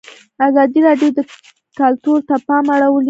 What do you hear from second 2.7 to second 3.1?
اړولی.